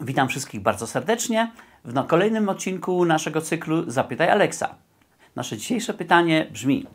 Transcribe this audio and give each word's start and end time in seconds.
Witam 0.00 0.28
wszystkich 0.28 0.60
bardzo 0.60 0.86
serdecznie 0.86 1.52
w 1.84 2.06
kolejnym 2.06 2.48
odcinku 2.48 3.04
naszego 3.04 3.40
cyklu 3.40 3.90
Zapytaj 3.90 4.30
Alexa. 4.30 4.74
Nasze 5.36 5.56
dzisiejsze 5.56 5.94
pytanie 5.94 6.46
brzmi: 6.52 6.86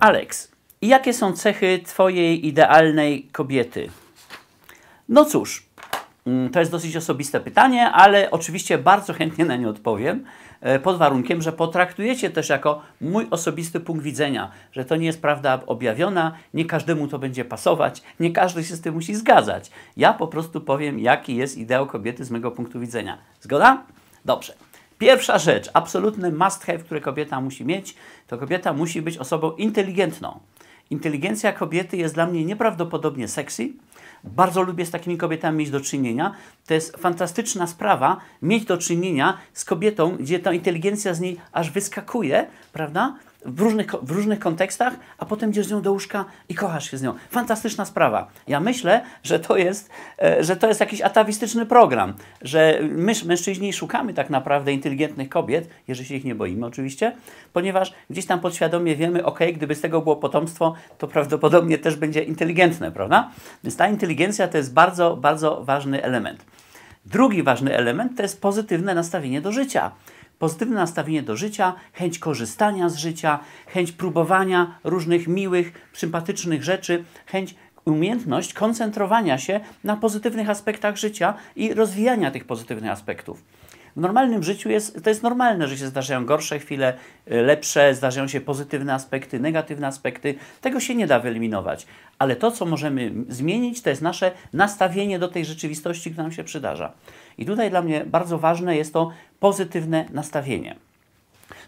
Alex, 0.00 0.52
jakie 0.82 1.12
są 1.12 1.32
cechy 1.32 1.80
Twojej 1.86 2.46
idealnej 2.46 3.28
kobiety? 3.32 3.88
No 5.08 5.24
cóż, 5.24 5.66
to 6.52 6.60
jest 6.60 6.70
dosyć 6.72 6.96
osobiste 6.96 7.40
pytanie, 7.40 7.90
ale 7.90 8.30
oczywiście 8.30 8.78
bardzo 8.78 9.12
chętnie 9.12 9.44
na 9.44 9.56
nie 9.56 9.68
odpowiem, 9.68 10.24
e, 10.60 10.78
pod 10.78 10.98
warunkiem, 10.98 11.42
że 11.42 11.52
potraktujecie 11.52 12.30
też 12.30 12.48
jako 12.48 12.82
mój 13.00 13.26
osobisty 13.30 13.80
punkt 13.80 14.02
widzenia, 14.02 14.50
że 14.72 14.84
to 14.84 14.96
nie 14.96 15.06
jest 15.06 15.22
prawda 15.22 15.60
objawiona, 15.66 16.32
nie 16.54 16.64
każdemu 16.64 17.08
to 17.08 17.18
będzie 17.18 17.44
pasować, 17.44 18.02
nie 18.20 18.32
każdy 18.32 18.64
się 18.64 18.76
z 18.76 18.80
tym 18.80 18.94
musi 18.94 19.14
zgadzać. 19.14 19.70
Ja 19.96 20.12
po 20.12 20.26
prostu 20.26 20.60
powiem, 20.60 20.98
jaki 20.98 21.36
jest 21.36 21.58
ideał 21.58 21.86
kobiety 21.86 22.24
z 22.24 22.30
mojego 22.30 22.50
punktu 22.50 22.80
widzenia. 22.80 23.18
Zgoda? 23.40 23.82
Dobrze. 24.24 24.54
Pierwsza 24.98 25.38
rzecz, 25.38 25.70
absolutny 25.72 26.32
must 26.32 26.64
have, 26.64 26.78
który 26.78 27.00
kobieta 27.00 27.40
musi 27.40 27.64
mieć, 27.64 27.94
to 28.26 28.38
kobieta 28.38 28.72
musi 28.72 29.02
być 29.02 29.18
osobą 29.18 29.52
inteligentną. 29.52 30.40
Inteligencja 30.90 31.52
kobiety 31.52 31.96
jest 31.96 32.14
dla 32.14 32.26
mnie 32.26 32.44
nieprawdopodobnie 32.44 33.28
sexy. 33.28 33.68
Bardzo 34.24 34.62
lubię 34.62 34.86
z 34.86 34.90
takimi 34.90 35.18
kobietami 35.18 35.58
mieć 35.58 35.70
do 35.70 35.80
czynienia. 35.80 36.34
To 36.66 36.74
jest 36.74 36.96
fantastyczna 36.96 37.66
sprawa 37.66 38.20
mieć 38.42 38.64
do 38.64 38.78
czynienia 38.78 39.38
z 39.52 39.64
kobietą, 39.64 40.16
gdzie 40.16 40.38
ta 40.38 40.52
inteligencja 40.52 41.14
z 41.14 41.20
niej 41.20 41.40
aż 41.52 41.70
wyskakuje, 41.70 42.46
prawda? 42.72 43.14
W 43.44 43.60
różnych, 43.60 43.92
w 44.02 44.10
różnych 44.10 44.38
kontekstach, 44.38 44.94
a 45.18 45.24
potem 45.24 45.50
idziesz 45.50 45.66
z 45.66 45.70
nią 45.70 45.82
do 45.82 45.92
łóżka 45.92 46.24
i 46.48 46.54
kochasz 46.54 46.90
się 46.90 46.96
z 46.96 47.02
nią. 47.02 47.14
Fantastyczna 47.30 47.84
sprawa. 47.84 48.28
Ja 48.48 48.60
myślę, 48.60 49.04
że 49.22 49.40
to 49.40 49.56
jest, 49.56 49.90
e, 50.22 50.44
że 50.44 50.56
to 50.56 50.68
jest 50.68 50.80
jakiś 50.80 51.00
atawistyczny 51.00 51.66
program, 51.66 52.14
że 52.42 52.78
my, 52.82 53.12
mężczyźni 53.26 53.72
szukamy 53.72 54.14
tak 54.14 54.30
naprawdę 54.30 54.72
inteligentnych 54.72 55.28
kobiet, 55.28 55.68
jeżeli 55.88 56.08
się 56.08 56.14
ich 56.14 56.24
nie 56.24 56.34
boimy 56.34 56.66
oczywiście, 56.66 57.12
ponieważ 57.52 57.94
gdzieś 58.10 58.26
tam 58.26 58.40
podświadomie 58.40 58.96
wiemy, 58.96 59.24
ok, 59.24 59.40
gdyby 59.54 59.74
z 59.74 59.80
tego 59.80 60.02
było 60.02 60.16
potomstwo, 60.16 60.74
to 60.98 61.08
prawdopodobnie 61.08 61.78
też 61.78 61.96
będzie 61.96 62.22
inteligentne, 62.22 62.92
prawda? 62.92 63.30
Więc 63.64 63.76
ta 63.76 63.88
inteligencja 63.88 64.48
to 64.48 64.56
jest 64.56 64.74
bardzo, 64.74 65.16
bardzo 65.16 65.64
ważny 65.64 66.02
element. 66.02 66.44
Drugi 67.06 67.42
ważny 67.42 67.76
element 67.76 68.16
to 68.16 68.22
jest 68.22 68.40
pozytywne 68.40 68.94
nastawienie 68.94 69.40
do 69.40 69.52
życia 69.52 69.90
pozytywne 70.42 70.74
nastawienie 70.76 71.22
do 71.22 71.36
życia, 71.36 71.74
chęć 71.92 72.18
korzystania 72.18 72.88
z 72.88 72.96
życia, 72.96 73.38
chęć 73.66 73.92
próbowania 73.92 74.78
różnych 74.84 75.28
miłych, 75.28 75.72
sympatycznych 75.92 76.64
rzeczy, 76.64 77.04
chęć 77.26 77.54
umiejętność 77.84 78.54
koncentrowania 78.54 79.38
się 79.38 79.60
na 79.84 79.96
pozytywnych 79.96 80.50
aspektach 80.50 80.96
życia 80.96 81.34
i 81.56 81.74
rozwijania 81.74 82.30
tych 82.30 82.44
pozytywnych 82.44 82.90
aspektów. 82.90 83.44
W 83.96 84.00
normalnym 84.00 84.42
życiu 84.42 84.70
jest, 84.70 85.04
to 85.04 85.10
jest 85.10 85.22
normalne, 85.22 85.68
że 85.68 85.78
się 85.78 85.86
zdarzają 85.86 86.26
gorsze 86.26 86.58
chwile, 86.58 86.94
y, 87.32 87.42
lepsze, 87.42 87.94
zdarzają 87.94 88.28
się 88.28 88.40
pozytywne 88.40 88.94
aspekty, 88.94 89.40
negatywne 89.40 89.86
aspekty. 89.86 90.34
Tego 90.60 90.80
się 90.80 90.94
nie 90.94 91.06
da 91.06 91.20
wyeliminować. 91.20 91.86
Ale 92.18 92.36
to, 92.36 92.50
co 92.50 92.66
możemy 92.66 93.12
zmienić, 93.28 93.82
to 93.82 93.90
jest 93.90 94.02
nasze 94.02 94.32
nastawienie 94.52 95.18
do 95.18 95.28
tej 95.28 95.44
rzeczywistości, 95.44 96.10
która 96.10 96.22
nam 96.22 96.32
się 96.32 96.44
przydarza. 96.44 96.92
I 97.38 97.46
tutaj 97.46 97.70
dla 97.70 97.82
mnie 97.82 98.04
bardzo 98.06 98.38
ważne 98.38 98.76
jest 98.76 98.92
to 98.92 99.10
pozytywne 99.40 100.04
nastawienie. 100.10 100.76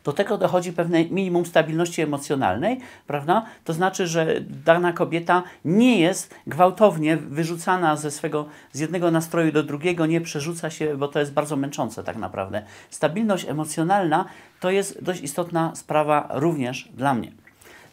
Do 0.04 0.12
tego 0.12 0.38
dochodzi 0.38 0.72
pewne 0.72 1.04
minimum 1.04 1.46
stabilności 1.46 2.02
emocjonalnej, 2.02 2.80
prawda? 3.06 3.44
To 3.64 3.72
znaczy, 3.72 4.06
że 4.06 4.40
dana 4.40 4.92
kobieta 4.92 5.42
nie 5.64 6.00
jest 6.00 6.34
gwałtownie 6.46 7.16
wyrzucana 7.16 7.96
ze 7.96 8.10
swego, 8.10 8.46
z 8.72 8.80
jednego 8.80 9.10
nastroju 9.10 9.52
do 9.52 9.62
drugiego, 9.62 10.06
nie 10.06 10.20
przerzuca 10.20 10.70
się, 10.70 10.96
bo 10.96 11.08
to 11.08 11.18
jest 11.18 11.32
bardzo 11.32 11.56
męczące 11.56 12.04
tak 12.04 12.16
naprawdę. 12.16 12.62
Stabilność 12.90 13.48
emocjonalna 13.48 14.24
to 14.60 14.70
jest 14.70 15.04
dość 15.04 15.22
istotna 15.22 15.72
sprawa 15.74 16.28
również 16.30 16.88
dla 16.94 17.14
mnie. 17.14 17.32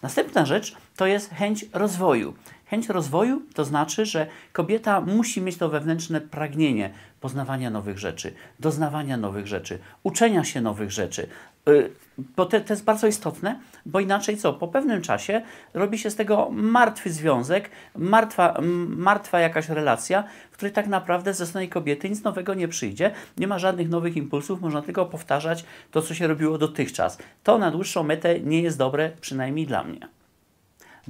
Następna 0.01 0.45
rzecz 0.45 0.75
to 0.95 1.05
jest 1.05 1.29
chęć 1.29 1.65
rozwoju. 1.73 2.33
Chęć 2.71 2.89
rozwoju 2.89 3.41
to 3.53 3.65
znaczy, 3.65 4.05
że 4.05 4.27
kobieta 4.53 5.01
musi 5.01 5.41
mieć 5.41 5.57
to 5.57 5.69
wewnętrzne 5.69 6.21
pragnienie 6.21 6.89
poznawania 7.19 7.69
nowych 7.69 7.99
rzeczy, 7.99 8.33
doznawania 8.59 9.17
nowych 9.17 9.47
rzeczy, 9.47 9.79
uczenia 10.03 10.43
się 10.43 10.61
nowych 10.61 10.91
rzeczy. 10.91 11.27
Y, 11.69 11.91
bo 12.17 12.45
to, 12.45 12.59
to 12.59 12.73
jest 12.73 12.83
bardzo 12.83 13.07
istotne, 13.07 13.59
bo 13.85 13.99
inaczej 13.99 14.37
co? 14.37 14.53
Po 14.53 14.67
pewnym 14.67 15.01
czasie 15.01 15.41
robi 15.73 15.97
się 15.97 16.09
z 16.09 16.15
tego 16.15 16.49
martwy 16.51 17.09
związek, 17.09 17.69
martwa, 17.95 18.61
martwa 18.87 19.39
jakaś 19.39 19.69
relacja, 19.69 20.23
w 20.51 20.53
której 20.53 20.73
tak 20.73 20.87
naprawdę 20.87 21.33
ze 21.33 21.47
strony 21.47 21.67
kobiety 21.67 22.09
nic 22.09 22.23
nowego 22.23 22.53
nie 22.53 22.67
przyjdzie, 22.67 23.11
nie 23.37 23.47
ma 23.47 23.59
żadnych 23.59 23.89
nowych 23.89 24.17
impulsów, 24.17 24.61
można 24.61 24.81
tylko 24.81 25.05
powtarzać 25.05 25.65
to, 25.91 26.01
co 26.01 26.13
się 26.13 26.27
robiło 26.27 26.57
dotychczas. 26.57 27.17
To 27.43 27.57
na 27.57 27.71
dłuższą 27.71 28.03
metę 28.03 28.39
nie 28.39 28.61
jest 28.61 28.77
dobre, 28.77 29.11
przynajmniej 29.21 29.67
dla 29.67 29.83
mnie. 29.83 30.20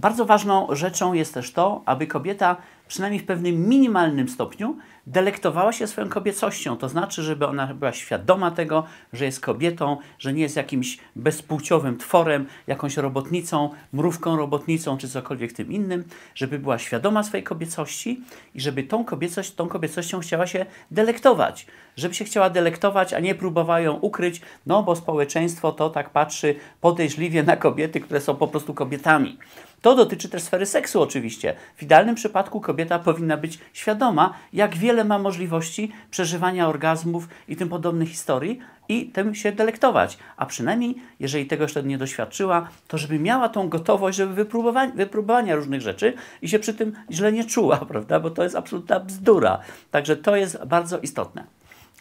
Bardzo 0.02 0.26
ważną 0.26 0.68
rzeczą 0.72 1.14
jest 1.14 1.34
też 1.34 1.54
to, 1.54 1.82
aby 1.86 2.08
kobieta 2.08 2.58
przynajmniej 2.88 3.22
w 3.22 3.26
pewnym 3.26 3.70
minimalnym 3.70 4.30
stopniu 4.30 4.78
delektowała 5.08 5.74
się 5.74 5.88
swoją 5.88 6.10
kobiecością. 6.10 6.78
To 6.78 6.90
znaczy, 6.90 7.24
żeby 7.24 7.48
ona 7.48 7.74
była 7.74 7.94
świadoma 7.94 8.52
tego, 8.52 8.84
że 9.14 9.26
jest 9.26 9.40
kobietą, 9.40 9.98
że 10.20 10.34
nie 10.34 10.42
jest 10.42 10.56
jakimś 10.56 10.98
bezpłciowym 11.16 11.98
tworem, 11.98 12.48
jakąś 12.68 12.98
robotnicą, 12.98 13.70
mrówką 13.94 14.38
robotnicą 14.38 14.98
czy 14.98 15.10
cokolwiek 15.10 15.54
tym 15.54 15.72
innym, 15.72 16.04
żeby 16.36 16.60
była 16.60 16.80
świadoma 16.80 17.24
swojej 17.24 17.44
kobiecości 17.44 18.22
i 18.56 18.62
żeby 18.62 18.84
tą, 18.84 19.06
kobiecość, 19.06 19.56
tą 19.56 19.68
kobiecością 19.68 20.20
chciała 20.20 20.48
się 20.48 20.66
delektować. 20.92 21.68
Żeby 21.96 22.14
się 22.16 22.26
chciała 22.26 22.50
delektować, 22.50 23.14
a 23.14 23.20
nie 23.20 23.36
próbowała 23.36 23.80
ją 23.80 23.94
ukryć, 23.94 24.42
no 24.66 24.84
bo 24.84 24.96
społeczeństwo 24.96 25.72
to 25.72 25.90
tak 25.90 26.10
patrzy 26.10 26.56
podejrzliwie 26.82 27.44
na 27.44 27.58
kobiety, 27.58 28.00
które 28.00 28.22
są 28.22 28.36
po 28.36 28.48
prostu 28.48 28.74
kobietami. 28.74 29.38
To 29.82 29.96
dotyczy 29.96 30.30
też 30.30 30.44
sfery 30.44 30.66
seksu 30.66 31.02
oczywiście. 31.02 31.56
W 31.76 31.84
idealnym 31.84 32.16
przypadku 32.16 32.62
kobieta 32.62 33.00
powinna 33.00 33.38
być 33.38 33.60
świadoma, 33.74 34.34
jak 34.54 34.76
wiele 34.76 35.04
ma 35.04 35.20
możliwości 35.20 35.92
przeżywania 36.12 36.68
orgazmów 36.68 37.28
i 37.48 37.56
tym 37.56 37.70
podobnych 37.70 38.10
historii 38.10 38.60
i 38.90 39.06
tym 39.06 39.36
się 39.36 39.52
delektować. 39.52 40.18
A 40.38 40.46
przynajmniej, 40.46 40.96
jeżeli 41.20 41.46
tego 41.46 41.64
jeszcze 41.64 41.84
nie 41.84 41.98
doświadczyła, 41.98 42.68
to 42.88 42.98
żeby 42.98 43.20
miała 43.20 43.50
tą 43.50 43.70
gotowość, 43.70 44.18
żeby 44.18 44.34
wypróbowania, 44.34 44.92
wypróbowania 44.92 45.56
różnych 45.56 45.82
rzeczy 45.82 46.14
i 46.42 46.50
się 46.50 46.60
przy 46.60 46.74
tym 46.74 46.94
źle 47.12 47.32
nie 47.32 47.46
czuła, 47.46 47.78
prawda? 47.92 48.20
Bo 48.20 48.30
to 48.30 48.44
jest 48.44 48.56
absolutna 48.56 49.00
bzdura. 49.00 49.60
Także 49.92 50.16
to 50.16 50.36
jest 50.36 50.66
bardzo 50.66 51.00
istotne. 51.00 51.44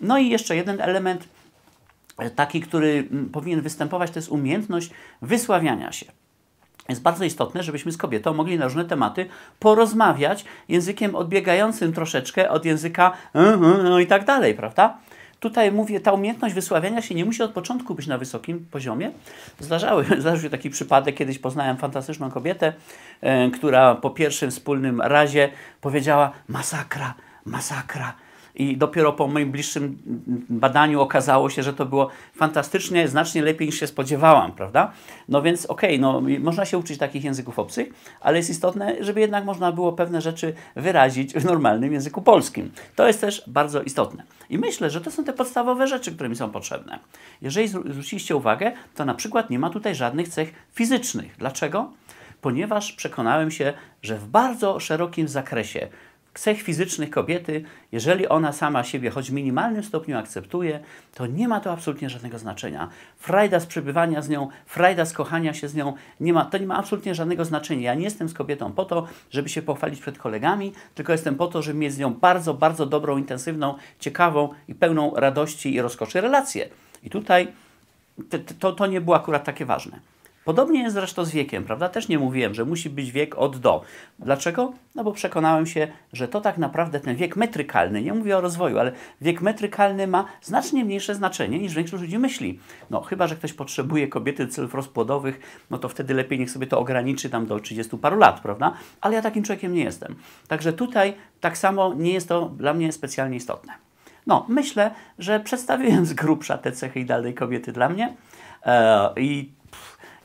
No 0.00 0.18
i 0.18 0.28
jeszcze 0.28 0.56
jeden 0.56 0.80
element, 0.80 1.28
e, 2.18 2.30
taki, 2.30 2.60
który 2.60 3.08
mm, 3.10 3.28
powinien 3.28 3.60
występować, 3.60 4.10
to 4.10 4.18
jest 4.18 4.28
umiejętność 4.28 4.90
wysławiania 5.22 5.92
się 5.92 6.19
jest 6.90 7.02
bardzo 7.02 7.24
istotne, 7.24 7.62
żebyśmy 7.62 7.92
z 7.92 7.96
kobietą 7.96 8.34
mogli 8.34 8.58
na 8.58 8.64
różne 8.64 8.84
tematy 8.84 9.26
porozmawiać 9.58 10.44
językiem 10.68 11.14
odbiegającym 11.14 11.92
troszeczkę 11.92 12.50
od 12.50 12.64
języka 12.64 13.12
no 13.84 14.00
i 14.00 14.06
tak 14.06 14.24
dalej, 14.24 14.54
prawda? 14.54 14.98
Tutaj 15.40 15.72
mówię, 15.72 16.00
ta 16.00 16.12
umiejętność 16.12 16.54
wysławiania 16.54 17.02
się 17.02 17.14
nie 17.14 17.24
musi 17.24 17.42
od 17.42 17.50
początku 17.50 17.94
być 17.94 18.06
na 18.06 18.18
wysokim 18.18 18.66
poziomie. 18.70 19.10
Zdarzały, 19.60 20.04
zdarzył 20.20 20.42
się 20.42 20.50
taki 20.50 20.70
przypadek, 20.70 21.14
kiedyś 21.14 21.38
poznałem 21.38 21.76
fantastyczną 21.76 22.30
kobietę, 22.30 22.72
e, 23.20 23.50
która 23.50 23.94
po 23.94 24.10
pierwszym 24.10 24.50
wspólnym 24.50 25.00
razie 25.00 25.48
powiedziała 25.80 26.32
masakra, 26.48 27.14
masakra 27.44 28.14
i 28.54 28.76
dopiero 28.76 29.12
po 29.12 29.26
moim 29.26 29.50
bliższym 29.50 29.98
badaniu 30.48 31.00
okazało 31.00 31.50
się, 31.50 31.62
że 31.62 31.72
to 31.72 31.86
było 31.86 32.08
fantastycznie, 32.34 33.08
znacznie 33.08 33.42
lepiej 33.42 33.68
niż 33.68 33.80
się 33.80 33.86
spodziewałam, 33.86 34.52
prawda? 34.52 34.92
No 35.28 35.42
więc 35.42 35.66
okej, 35.66 36.00
okay, 36.00 36.28
no, 36.28 36.40
można 36.40 36.64
się 36.64 36.78
uczyć 36.78 36.98
takich 36.98 37.24
języków 37.24 37.58
obcych, 37.58 37.88
ale 38.20 38.36
jest 38.36 38.50
istotne, 38.50 38.96
żeby 39.00 39.20
jednak 39.20 39.44
można 39.44 39.72
było 39.72 39.92
pewne 39.92 40.20
rzeczy 40.20 40.54
wyrazić 40.76 41.32
w 41.34 41.44
normalnym 41.44 41.92
języku 41.92 42.22
polskim. 42.22 42.72
To 42.96 43.06
jest 43.06 43.20
też 43.20 43.44
bardzo 43.46 43.82
istotne. 43.82 44.22
I 44.50 44.58
myślę, 44.58 44.90
że 44.90 45.00
to 45.00 45.10
są 45.10 45.24
te 45.24 45.32
podstawowe 45.32 45.86
rzeczy, 45.86 46.12
które 46.12 46.28
mi 46.28 46.36
są 46.36 46.50
potrzebne. 46.50 46.98
Jeżeli 47.42 47.68
zwróciliście 47.68 48.36
uwagę, 48.36 48.72
to 48.94 49.04
na 49.04 49.14
przykład 49.14 49.50
nie 49.50 49.58
ma 49.58 49.70
tutaj 49.70 49.94
żadnych 49.94 50.28
cech 50.28 50.52
fizycznych. 50.74 51.34
Dlaczego? 51.38 51.90
Ponieważ 52.40 52.92
przekonałem 52.92 53.50
się, 53.50 53.72
że 54.02 54.18
w 54.18 54.28
bardzo 54.28 54.80
szerokim 54.80 55.28
zakresie 55.28 55.88
cech 56.34 56.62
fizycznych 56.62 57.10
kobiety, 57.10 57.64
jeżeli 57.92 58.28
ona 58.28 58.52
sama 58.52 58.84
siebie 58.84 59.10
choć 59.10 59.30
w 59.30 59.32
minimalnym 59.34 59.82
stopniu 59.82 60.18
akceptuje, 60.18 60.80
to 61.14 61.26
nie 61.26 61.48
ma 61.48 61.60
to 61.60 61.72
absolutnie 61.72 62.10
żadnego 62.10 62.38
znaczenia. 62.38 62.88
Frajda 63.16 63.60
z 63.60 63.66
przebywania 63.66 64.22
z 64.22 64.28
nią, 64.28 64.48
frajda 64.66 65.04
z 65.04 65.12
kochania 65.12 65.54
się 65.54 65.68
z 65.68 65.74
nią, 65.74 65.92
nie 66.20 66.32
ma, 66.32 66.44
to 66.44 66.58
nie 66.58 66.66
ma 66.66 66.76
absolutnie 66.76 67.14
żadnego 67.14 67.44
znaczenia. 67.44 67.82
Ja 67.82 67.94
nie 67.94 68.04
jestem 68.04 68.28
z 68.28 68.34
kobietą 68.34 68.72
po 68.72 68.84
to, 68.84 69.06
żeby 69.30 69.48
się 69.48 69.62
pochwalić 69.62 70.00
przed 70.00 70.18
kolegami, 70.18 70.72
tylko 70.94 71.12
jestem 71.12 71.34
po 71.34 71.46
to, 71.46 71.62
żeby 71.62 71.78
mieć 71.78 71.92
z 71.92 71.98
nią 71.98 72.14
bardzo, 72.14 72.54
bardzo 72.54 72.86
dobrą, 72.86 73.18
intensywną, 73.18 73.74
ciekawą 73.98 74.48
i 74.68 74.74
pełną 74.74 75.14
radości 75.14 75.74
i 75.74 75.80
rozkoszy 75.80 76.20
relację. 76.20 76.68
I 77.02 77.10
tutaj 77.10 77.48
to, 78.30 78.38
to, 78.58 78.72
to 78.72 78.86
nie 78.86 79.00
było 79.00 79.16
akurat 79.16 79.44
takie 79.44 79.66
ważne. 79.66 80.00
Podobnie 80.44 80.82
jest 80.82 80.94
zresztą 80.94 81.24
z 81.24 81.30
wiekiem, 81.30 81.64
prawda? 81.64 81.88
Też 81.88 82.08
nie 82.08 82.18
mówiłem, 82.18 82.54
że 82.54 82.64
musi 82.64 82.90
być 82.90 83.12
wiek 83.12 83.38
od 83.38 83.56
do. 83.56 83.82
Dlaczego? 84.18 84.72
No 84.94 85.04
bo 85.04 85.12
przekonałem 85.12 85.66
się, 85.66 85.88
że 86.12 86.28
to 86.28 86.40
tak 86.40 86.58
naprawdę 86.58 87.00
ten 87.00 87.16
wiek 87.16 87.36
metrykalny, 87.36 88.02
nie 88.02 88.14
mówię 88.14 88.36
o 88.36 88.40
rozwoju, 88.40 88.78
ale 88.78 88.92
wiek 89.20 89.42
metrykalny 89.42 90.06
ma 90.06 90.24
znacznie 90.42 90.84
mniejsze 90.84 91.14
znaczenie 91.14 91.58
niż 91.58 91.74
większość 91.74 92.02
ludzi 92.02 92.18
myśli. 92.18 92.58
No 92.90 93.00
chyba, 93.00 93.26
że 93.26 93.36
ktoś 93.36 93.52
potrzebuje 93.52 94.08
kobiety 94.08 94.48
celów 94.48 94.74
rozpłodowych, 94.74 95.40
no 95.70 95.78
to 95.78 95.88
wtedy 95.88 96.14
lepiej 96.14 96.38
niech 96.38 96.50
sobie 96.50 96.66
to 96.66 96.78
ograniczy 96.78 97.30
tam 97.30 97.46
do 97.46 97.60
30 97.60 97.98
paru 97.98 98.18
lat, 98.18 98.40
prawda? 98.40 98.72
Ale 99.00 99.14
ja 99.14 99.22
takim 99.22 99.42
człowiekiem 99.42 99.74
nie 99.74 99.84
jestem. 99.84 100.14
Także 100.48 100.72
tutaj 100.72 101.14
tak 101.40 101.58
samo 101.58 101.94
nie 101.94 102.12
jest 102.12 102.28
to 102.28 102.48
dla 102.48 102.74
mnie 102.74 102.92
specjalnie 102.92 103.36
istotne. 103.36 103.72
No, 104.26 104.46
myślę, 104.48 104.90
że 105.18 105.40
przedstawiłem 105.40 106.06
z 106.06 106.12
grubsza 106.12 106.58
te 106.58 106.72
cechy 106.72 107.00
idealnej 107.00 107.34
kobiety 107.34 107.72
dla 107.72 107.88
mnie 107.88 108.16
e, 108.64 109.10
i 109.16 109.59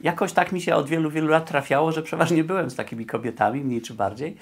jakoś 0.06 0.34
tak 0.34 0.52
mi 0.52 0.62
się 0.62 0.76
od 0.76 0.90
wielu, 0.90 1.12
wielu 1.12 1.28
lat 1.28 1.46
trafiało, 1.46 1.92
że 1.92 2.02
przeważnie 2.02 2.44
byłem 2.44 2.70
z 2.70 2.76
takimi 2.76 3.06
kobietami, 3.06 3.64
mniej 3.64 3.82
czy 3.82 3.94
bardziej. 3.94 4.38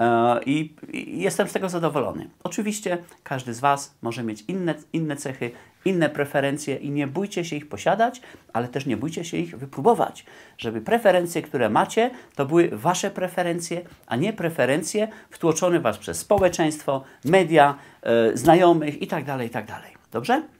E, 0.00 0.40
I, 0.46 0.74
jestem 1.06 1.48
z 1.48 1.52
tego 1.52 1.68
zadowolony. 1.68 2.30
Oczywiście 2.44 2.98
każdy 3.22 3.54
z 3.54 3.60
Was 3.60 3.94
może 4.02 4.22
mieć 4.22 4.44
inne, 4.48 4.74
inne 4.92 5.16
cechy, 5.16 5.50
inne 5.84 6.08
preferencje 6.08 6.76
i 6.76 6.90
nie 6.90 7.06
bójcie 7.06 7.44
się 7.44 7.56
ich 7.56 7.68
posiadać, 7.68 8.20
ale 8.52 8.68
też 8.68 8.86
nie 8.86 8.96
bójcie 8.96 9.24
się 9.24 9.36
ich 9.36 9.58
wypróbować, 9.58 10.26
żeby 10.58 10.80
preferencje, 10.80 11.42
które 11.42 11.70
macie, 11.70 12.10
to 12.34 12.46
były 12.46 12.68
Wasze 12.72 13.10
preferencje, 13.10 13.80
a 14.06 14.16
nie 14.16 14.32
preferencje 14.32 15.08
wtłoczone 15.30 15.80
Was 15.80 15.98
przez 15.98 16.18
społeczeństwo, 16.18 17.04
media, 17.24 17.74
e, 18.02 18.36
znajomych 18.36 19.00
itd., 19.02 19.38
itd. 19.44 19.74
Dobrze? 20.12 20.57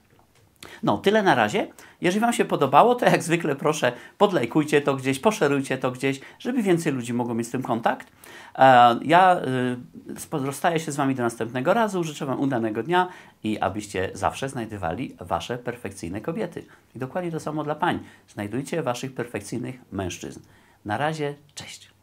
No, 0.82 0.98
tyle 0.98 1.22
na 1.22 1.34
razie. 1.34 1.66
Jeżeli 2.00 2.20
Wam 2.20 2.32
się 2.32 2.44
podobało, 2.44 2.94
to 2.94 3.06
jak 3.06 3.22
zwykle 3.22 3.56
proszę 3.56 3.92
podlajkujcie 4.18 4.80
to 4.80 4.96
gdzieś, 4.96 5.18
poszerujcie 5.18 5.78
to 5.78 5.90
gdzieś, 5.90 6.20
żeby 6.38 6.62
więcej 6.62 6.92
ludzi 6.92 7.14
mogło 7.14 7.34
mieć 7.34 7.46
z 7.46 7.50
tym 7.50 7.62
kontakt. 7.62 8.12
E, 8.58 8.98
Ja 9.02 9.40
y, 10.32 10.44
rozstaję 10.44 10.80
się 10.80 10.92
z 10.92 10.96
Wami 10.96 11.14
do 11.14 11.22
następnego 11.22 11.74
razu. 11.74 12.04
Życzę 12.04 12.26
Wam 12.26 12.40
udanego 12.40 12.82
dnia 12.82 13.08
i 13.44 13.58
abyście 13.58 14.10
zawsze 14.14 14.48
znajdywali 14.48 15.16
Wasze 15.20 15.58
perfekcyjne 15.58 16.20
kobiety. 16.20 16.64
I 16.96 16.98
dokładnie 16.98 17.30
to 17.30 17.40
samo 17.40 17.64
dla 17.64 17.74
pań. 17.74 17.98
Znajdujcie 18.28 18.82
Waszych 18.82 19.14
perfekcyjnych 19.14 19.80
mężczyzn. 19.92 20.40
Na 20.84 20.96
razie, 20.96 21.34
cześć. 21.54 21.97